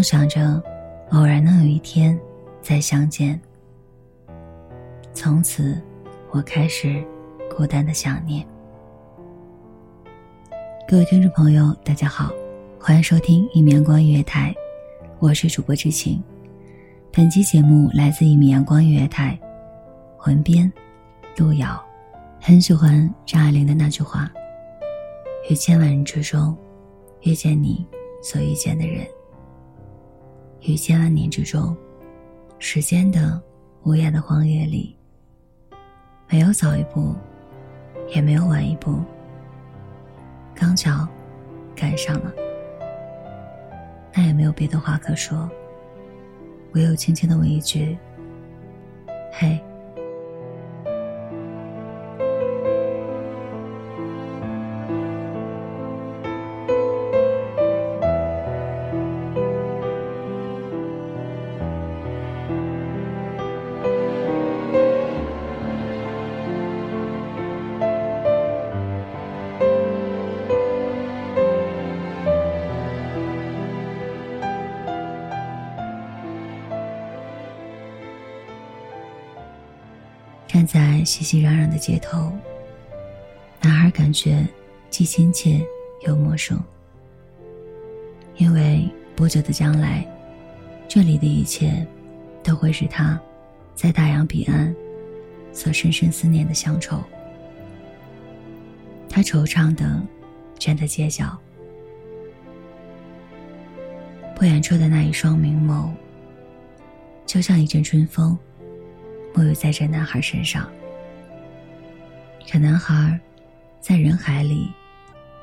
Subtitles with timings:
[0.00, 0.62] 梦想着
[1.10, 2.18] 偶然能有一天
[2.62, 3.38] 再相见。
[5.12, 5.78] 从此，
[6.30, 7.04] 我开始
[7.54, 8.42] 孤单的想念。
[10.88, 12.30] 各位听众朋友，大家好，
[12.80, 14.54] 欢迎收听一米阳光音乐台，
[15.18, 16.18] 我是主播知晴。
[17.12, 19.38] 本期节目来自一米阳光音乐台，
[20.16, 20.72] 魂编
[21.36, 21.78] 路遥。
[22.40, 24.32] 很喜欢张爱玲的那句话
[25.50, 26.56] ：“于千万人之中，
[27.20, 27.86] 遇见你
[28.22, 29.06] 所遇见的人。”
[30.62, 31.76] 于千万年之中，
[32.58, 33.40] 时间的
[33.82, 34.94] 无涯的荒野里，
[36.28, 37.14] 没有早一步，
[38.14, 39.02] 也没有晚一步，
[40.54, 41.06] 刚巧
[41.74, 42.32] 赶上了。
[44.12, 45.48] 那也没有别的话可说，
[46.72, 47.96] 唯有轻轻的问一句
[49.32, 49.58] ：“嘿。”
[80.72, 82.30] 在熙熙攘攘的街头，
[83.60, 84.46] 男孩感觉
[84.88, 85.60] 既亲切
[86.06, 86.56] 又陌生。
[88.36, 90.06] 因为不久的将来，
[90.86, 91.84] 这里的一切
[92.40, 93.20] 都会是他
[93.74, 94.72] 在大洋彼岸
[95.52, 97.02] 所深深思念的乡愁。
[99.08, 100.00] 他惆怅的
[100.56, 101.36] 站在街角，
[104.36, 105.90] 不远处的那一双明眸，
[107.26, 108.38] 就像一阵春风。
[109.34, 110.68] 沐浴在这男孩身上，
[112.50, 113.18] 可男孩
[113.80, 114.70] 在人海里，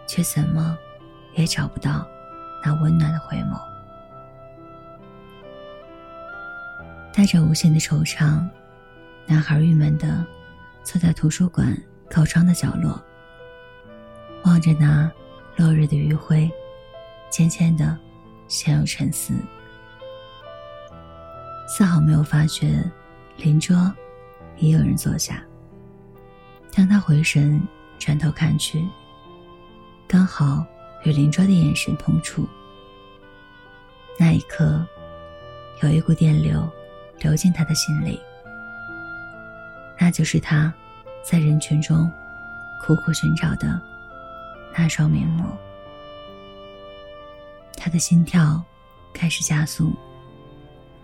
[0.08, 0.78] 却怎么
[1.36, 2.08] 也找不到
[2.64, 3.60] 那温暖的回眸。
[7.14, 8.48] 带着无限的惆怅，
[9.26, 10.24] 男孩郁闷的
[10.84, 11.76] 坐在图书馆
[12.10, 13.02] 靠窗的角落，
[14.44, 15.10] 望着那
[15.56, 16.52] 落日的余晖，
[17.30, 17.98] 渐渐的
[18.48, 19.34] 陷入沉思，
[21.68, 22.84] 丝毫没有发觉。
[23.38, 23.94] 邻桌
[24.58, 25.44] 也有人坐下。
[26.74, 27.62] 当他回神
[27.98, 28.86] 转头看去，
[30.08, 30.66] 刚好
[31.04, 32.48] 与邻桌的眼神碰触。
[34.20, 34.86] 那一刻，
[35.82, 36.68] 有一股电流
[37.20, 38.20] 流进他的心里。
[40.00, 40.74] 那就是他，
[41.24, 42.12] 在人群中
[42.84, 43.80] 苦苦寻找的
[44.76, 45.46] 那双面目。
[47.76, 48.64] 他的心跳
[49.14, 49.96] 开始加速，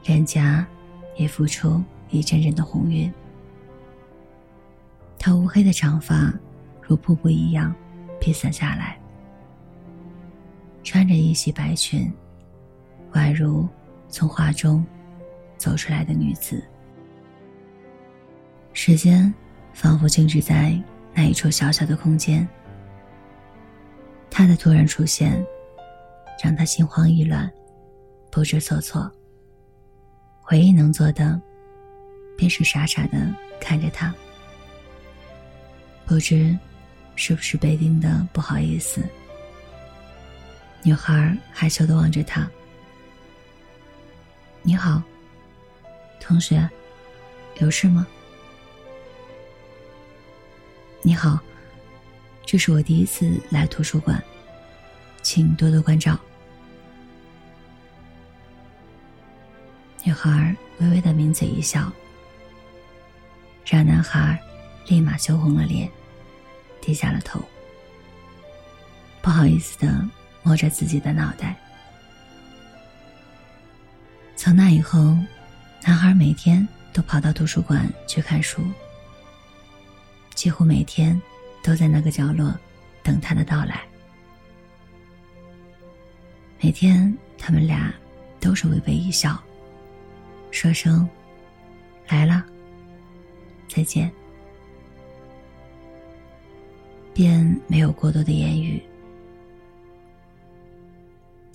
[0.06, 0.66] 脸颊
[1.16, 1.84] 也浮出。
[2.13, 3.12] 一阵阵的红晕，
[5.18, 6.31] 他乌黑的长发
[6.79, 7.74] 如瀑布一样
[8.19, 9.00] 披散下来，
[10.84, 12.13] 穿着一袭白裙，
[13.13, 13.68] 宛如
[14.09, 14.85] 从画中
[15.57, 16.63] 走出来的女子。
[18.74, 19.34] 时间
[19.74, 20.80] 仿佛静止在
[21.16, 22.47] 那一处小小的空间，
[24.30, 25.44] 他的突然出现
[26.44, 27.51] 让他心慌意乱，
[28.31, 29.12] 不知所措。
[30.51, 31.41] 唯一能做的。
[32.36, 34.14] 便是傻傻的看着他，
[36.06, 36.58] 不知
[37.16, 39.02] 是不是被盯的不好意思。
[40.82, 42.50] 女孩害羞的望着他
[44.62, 45.02] ：“你好，
[46.19, 46.69] 同学，
[47.60, 48.06] 有事吗
[51.02, 51.40] ？”“你好，
[52.46, 54.22] 这是我第一次来图书馆，
[55.22, 56.19] 请多多关照。”
[60.04, 61.90] 女孩微微的抿嘴一笑。
[63.65, 64.39] 让男孩
[64.88, 65.89] 立马羞红了脸，
[66.81, 67.42] 低下了头，
[69.21, 70.07] 不好意思的
[70.44, 71.56] 摸着自己的脑袋。
[74.36, 75.18] 从那以后，
[75.83, 78.62] 男孩每天都跑到图书馆去看书，
[80.36, 81.19] 几乎每天
[81.63, 82.54] 都在那个角落
[83.01, 83.81] 等他的到来。
[86.59, 87.94] 每天他们俩
[88.39, 89.42] 都是微微一笑，
[90.51, 91.09] 说声
[92.07, 92.45] “来了，
[93.74, 94.12] 再见”，
[97.14, 98.81] 便没有过多的言语。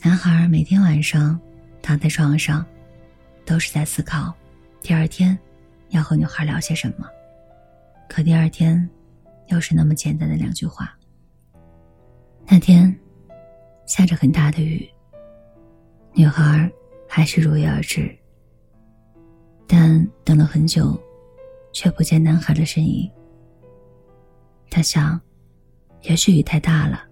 [0.03, 1.39] 男孩每天晚上
[1.83, 2.65] 躺在床上，
[3.45, 4.35] 都是在思考
[4.81, 5.39] 第二天
[5.91, 7.07] 要和女孩聊些什么。
[8.09, 8.89] 可第二天，
[9.49, 10.97] 又是那么简单的两句话。
[12.47, 12.95] 那天
[13.87, 14.89] 下着很大的雨，
[16.15, 16.71] 女孩
[17.07, 18.17] 还是如约而至。
[19.67, 20.99] 但等了很久，
[21.79, 23.09] 却不见男孩的身影。
[24.69, 25.21] 他想，
[26.03, 27.05] 也许雨太大了，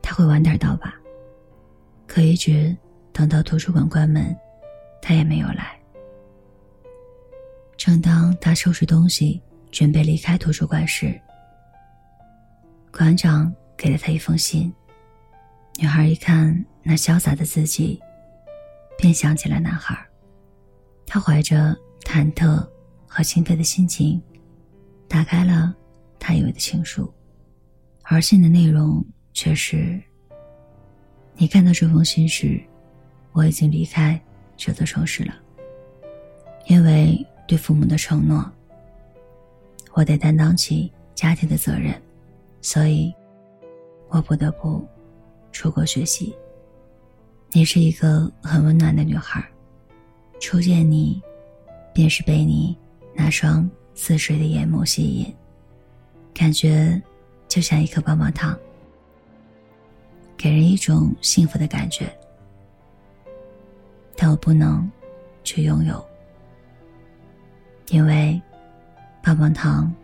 [0.00, 0.94] 他会晚点到吧。
[2.06, 2.76] 可一直
[3.12, 4.36] 等到图书馆关门，
[5.00, 5.76] 他也没有来。
[7.76, 9.42] 正当他收拾东西
[9.72, 11.20] 准备离开图书馆时，
[12.92, 14.72] 馆长给了他一封信。
[15.80, 18.00] 女孩一看那潇洒的字迹，
[18.96, 19.98] 便想起了男孩。
[21.04, 22.64] 她怀着忐忑
[23.14, 24.18] 和兴奋的心情，
[25.06, 25.76] 打开了
[26.18, 27.12] 他以为的情书，
[28.04, 29.04] 而信的内容
[29.34, 30.00] 却是。
[31.36, 32.58] 你看到这封信时，
[33.32, 34.18] 我已经离开
[34.56, 35.34] 这座城市了。
[36.68, 38.50] 因为对父母的承诺，
[39.92, 42.00] 我得担当起家庭的责任，
[42.62, 43.12] 所以，
[44.08, 44.88] 我不得不
[45.52, 46.34] 出国学习。
[47.50, 49.46] 你是一个很温暖的女孩，
[50.40, 51.20] 初见你，
[51.92, 52.74] 便是被你
[53.14, 55.34] 那双似水的眼眸吸引，
[56.34, 57.00] 感觉
[57.48, 58.58] 就像一颗棒棒糖。
[60.36, 62.12] 给人一种幸福的感觉，
[64.16, 64.90] 但我不能
[65.44, 66.04] 去拥有，
[67.90, 68.40] 因为
[69.22, 69.94] 棒棒糖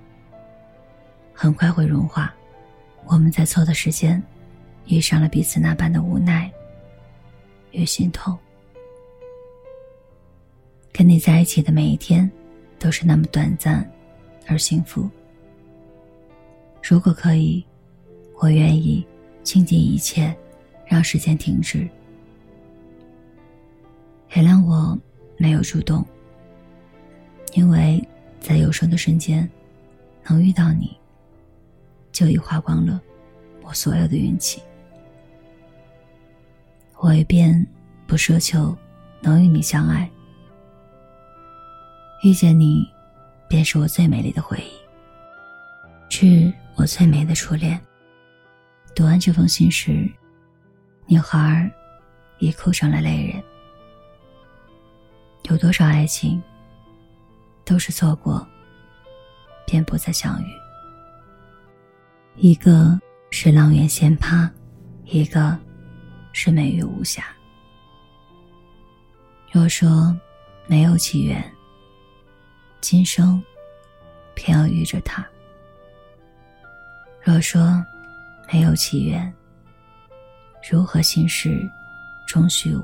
[1.32, 2.32] 很快会融化。
[3.06, 4.22] 我们在错的时间
[4.86, 6.48] 遇上了彼此那般的无奈
[7.72, 8.38] 与心痛。
[10.92, 12.30] 跟你在一起的每一天
[12.78, 13.88] 都是那么短暂
[14.46, 15.08] 而幸福。
[16.82, 17.64] 如果可以，
[18.40, 19.06] 我愿意。
[19.44, 20.36] 倾尽一切，
[20.84, 21.88] 让时间停止。
[24.34, 24.98] 原谅我
[25.38, 26.04] 没有主动，
[27.54, 28.06] 因为
[28.40, 29.48] 在有生的瞬间，
[30.26, 30.94] 能遇到你，
[32.12, 33.00] 就已花光了
[33.62, 34.60] 我所有的运气。
[36.98, 37.66] 我一便
[38.06, 38.76] 不奢求
[39.22, 40.10] 能与你相爱。
[42.22, 42.84] 遇见你，
[43.48, 44.72] 便是我最美丽的回忆，
[46.08, 47.80] 致我最美的初恋。
[48.92, 50.10] 读完这封信时，
[51.06, 51.70] 女孩
[52.40, 53.40] 也哭成了泪人。
[55.44, 56.42] 有多少爱情，
[57.64, 58.44] 都是错过，
[59.64, 60.46] 便不再相遇。
[62.34, 62.98] 一个
[63.30, 64.50] 是阆苑仙葩，
[65.04, 65.56] 一个
[66.32, 67.24] 是美玉无瑕。
[69.52, 70.14] 若说
[70.66, 71.42] 没有奇缘，
[72.80, 73.42] 今生
[74.34, 75.26] 偏要遇着他。
[77.22, 77.84] 若说。
[78.50, 79.30] 没有奇缘，
[80.70, 81.70] 如何心事
[82.26, 82.82] 终虚无？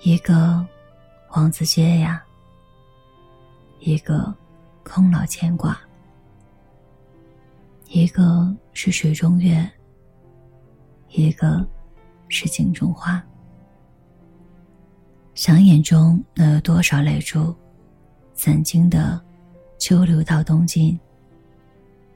[0.00, 0.66] 一个
[1.28, 2.20] 王子街呀，
[3.78, 4.34] 一个
[4.82, 5.78] 空老牵挂，
[7.86, 9.70] 一个是水中月，
[11.10, 11.64] 一个
[12.28, 13.24] 是镜中花。
[15.34, 17.54] 想眼中能有多少泪珠？
[18.34, 19.20] 曾经的
[19.78, 20.98] 秋流到冬尽？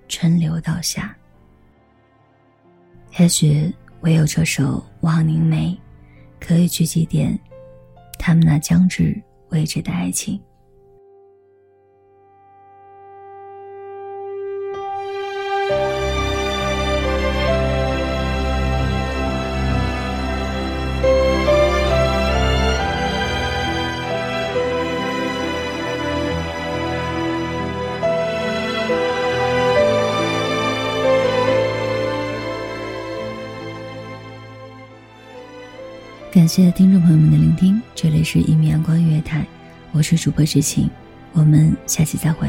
[0.07, 1.15] 春流到夏，
[3.19, 5.79] 也许唯有这首《望凝眉》，
[6.47, 7.37] 可以去祭奠
[8.19, 9.21] 他们那将至
[9.51, 10.41] 未知的爱情。
[36.49, 39.47] 感谢听众朋友们的聆听，这里是一米阳光音乐台，
[39.93, 40.88] 我是主播知晴，
[41.35, 42.49] 我们下期再会。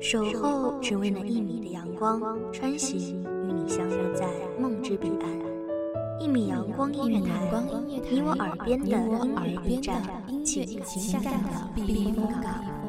[0.00, 2.18] 守候只为那一米的阳光，
[2.50, 4.26] 穿行与你相约在
[4.58, 5.30] 梦之彼岸。
[6.18, 7.52] 一米阳光音乐台，
[7.86, 10.02] 你我耳边的音乐驿站，
[10.42, 12.79] 情感的避风港。